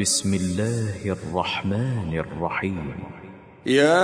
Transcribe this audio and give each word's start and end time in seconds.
بسم 0.00 0.34
الله 0.34 1.16
الرحمن 1.16 2.24
الرحيم. 2.24 2.94
يا 3.66 4.02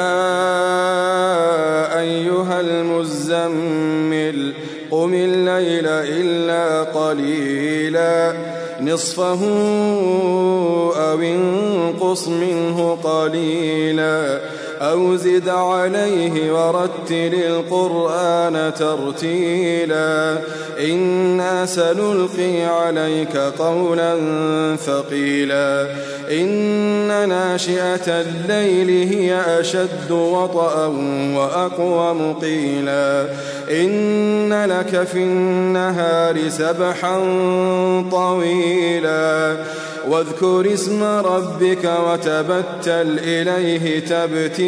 أيها 2.01 2.61
المزمل 2.61 4.55
قم 4.91 5.15
الليل 5.15 5.87
إلا 5.87 6.83
قليلا. 6.83 8.37
نصفه 8.81 9.45
أو 10.97 11.21
انقص 11.23 12.29
منه 12.29 12.95
قليلا. 12.95 14.41
أو 14.81 15.17
زد 15.17 15.49
عليه 15.49 16.53
ورتل 16.53 17.35
القرآن 17.35 18.73
ترتيلا. 18.79 20.39
إنا 20.81 21.67
سنلقي 21.67 22.65
عليك 22.65 23.37
قولا 23.37 24.17
ثقيلا. 24.77 25.87
إن 26.31 27.29
ناشئة 27.29 28.21
الليل 28.21 29.09
هي 29.09 29.61
أشد 29.61 30.11
وطأ 30.11 30.87
وأقوم 31.37 32.33
قيلا 32.33 33.27
إن 33.71 34.65
لك 34.65 35.05
في 35.05 35.19
النهار 35.19 36.49
سبحا 36.49 37.19
طويلا. 38.11 39.57
واذكر 40.09 40.75
اسم 40.75 41.03
ربك 41.03 41.91
وتبتل 42.07 43.19
إليه 43.19 44.01
تبتيلا. 44.01 44.68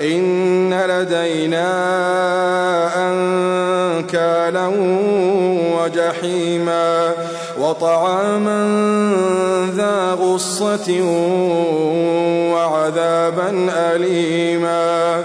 إن 0.00 0.74
لدينا 0.74 1.70
أنكالا 3.10 4.66
وجحيما 5.76 7.12
وطعاما 7.58 8.60
ذا 9.76 10.12
غصة 10.12 11.02
وعذابا 12.52 13.70
أليما 13.70 15.24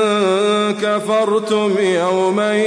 كفرتم 0.91 1.75
يوما 1.79 2.57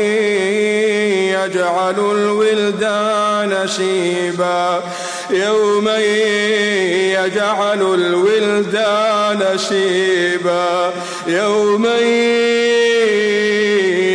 يجعل 1.31 1.99
الولدان 1.99 3.69
شيبا. 3.69 4.83
يوما 5.31 5.99
يجعل 7.19 7.95
الولدان 7.95 9.59
شيبا. 9.69 10.93
يوما 11.27 11.99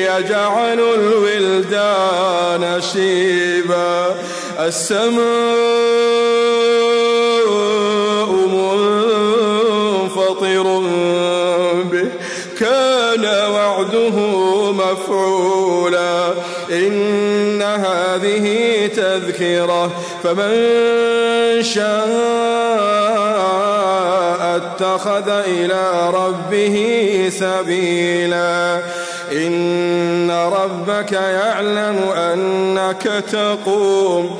يجعل 0.09 0.79
الولدان 0.79 2.81
شيبا. 2.93 4.15
السماء 4.59 5.19
منفطر 9.91 10.65
به. 11.91 12.07
كان 13.21 13.51
وعده 13.51 14.15
مفعولا. 14.71 16.33
إن 16.71 17.61
هذه 17.61 18.87
تذكرة 18.95 19.91
فمن 20.23 20.53
شاء 21.63 21.99
اتخذ 24.55 25.29
إلى 25.29 26.09
ربه 26.13 27.29
سبيلا. 27.29 28.81
إن 29.31 30.31
ربك 30.31 31.11
يعلم 31.11 31.97
أنك 32.17 33.23
تقوم. 33.31 34.39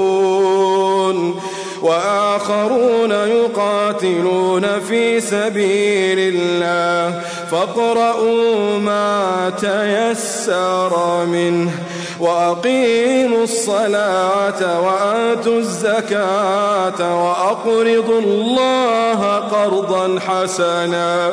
وآخرون 1.81 3.11
يقاتلون 3.11 4.79
في 4.87 5.21
سبيل 5.21 6.19
الله. 6.19 7.21
فاقرؤوا 7.51 8.77
ما 8.79 9.51
تيسر 9.61 11.25
منه 11.25 11.71
وأقيموا 12.19 13.43
الصلاة 13.43 14.81
وآتوا 14.81 15.57
الزكاة 15.57 17.25
وأقرضوا 17.25 18.19
الله 18.19 19.35
قرضا 19.35 20.19
حسنا 20.19 21.31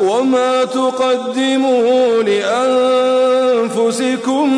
وما 0.00 0.64
تقدموا 0.64 2.22
لأنفسكم 3.60 4.50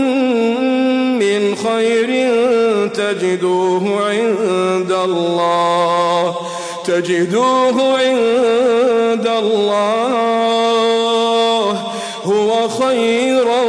من 1.23 1.57
خير 1.57 2.11
تجدوه 2.89 3.85
عند 4.11 4.93
الله 4.93 6.37
تجدوه 6.85 7.99
عند 7.99 9.29
الله. 9.43 10.13
هو 12.25 12.69
خيرا 12.69 13.63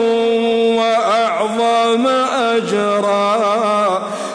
وأعظم 0.77 2.07
أجرا. 2.57 3.33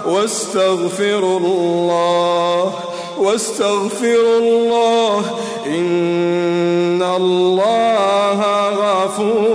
واستغفروا 0.07 1.39
الله 1.41 2.73
واستغفروا 3.19 4.39
الله. 4.39 5.25
إن 5.67 7.03
الله 7.03 8.41
غفور 8.69 9.48